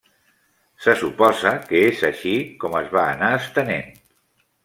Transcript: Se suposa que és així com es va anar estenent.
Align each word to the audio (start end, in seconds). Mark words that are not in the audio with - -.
Se 0.85 0.95
suposa 1.01 1.51
que 1.67 1.83
és 1.91 2.01
així 2.09 2.33
com 2.63 2.79
es 2.81 2.91
va 2.97 3.05
anar 3.13 3.31
estenent. 3.43 3.93